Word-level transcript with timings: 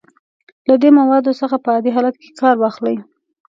له 0.67 0.75
دې 0.81 0.89
موادو 0.99 1.31
څخه 1.41 1.55
په 1.63 1.69
عادي 1.73 1.91
حالت 1.95 2.15
کې 2.21 2.29
کار 2.41 2.55
واخلئ. 2.59 2.97